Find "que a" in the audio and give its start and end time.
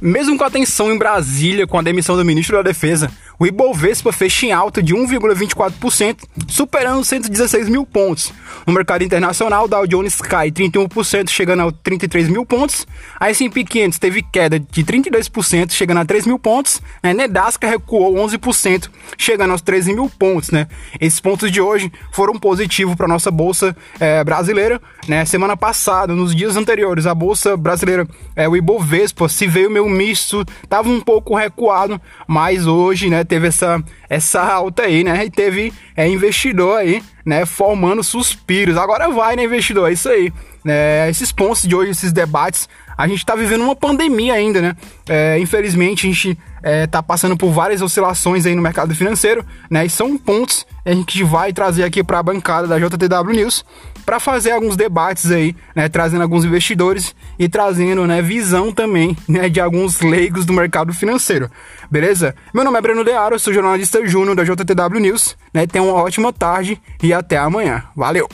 50.84-50.92